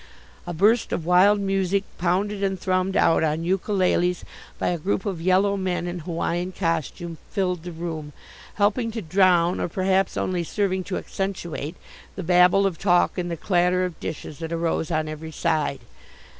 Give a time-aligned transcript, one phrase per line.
[0.47, 4.23] A burst of wild music, pounded and thrummed out on ukuleles
[4.57, 8.11] by a group of yellow men in Hawaiian costume, filled the room,
[8.55, 11.75] helping to drown or perhaps only serving to accentuate
[12.15, 15.81] the babel of talk and the clatter of dishes that arose on every side.